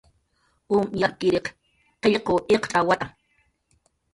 [0.75, 1.45] Um yakriq
[2.01, 3.05] qillqw iqcx'awata.